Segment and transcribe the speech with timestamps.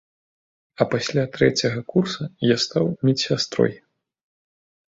[0.85, 3.73] А пасля трэцяга курса я стаў медсястрой.